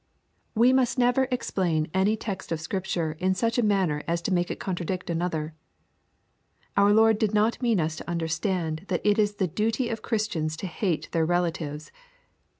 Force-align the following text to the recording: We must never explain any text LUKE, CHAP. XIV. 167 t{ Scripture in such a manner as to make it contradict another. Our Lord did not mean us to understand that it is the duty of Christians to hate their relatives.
We 0.55 0.73
must 0.73 0.97
never 0.97 1.27
explain 1.29 1.87
any 1.93 2.17
text 2.17 2.49
LUKE, 2.49 2.57
CHAP. 2.57 2.63
XIV. 2.63 2.71
167 2.71 2.81
t{ 2.81 2.87
Scripture 2.89 3.11
in 3.23 3.35
such 3.35 3.57
a 3.59 3.61
manner 3.63 4.01
as 4.07 4.19
to 4.23 4.33
make 4.33 4.49
it 4.49 4.59
contradict 4.59 5.11
another. 5.11 5.53
Our 6.75 6.91
Lord 6.91 7.19
did 7.19 7.35
not 7.35 7.61
mean 7.61 7.79
us 7.79 7.97
to 7.97 8.09
understand 8.09 8.85
that 8.87 9.01
it 9.05 9.19
is 9.19 9.35
the 9.35 9.45
duty 9.45 9.89
of 9.89 10.01
Christians 10.01 10.57
to 10.57 10.65
hate 10.65 11.07
their 11.11 11.27
relatives. 11.27 11.91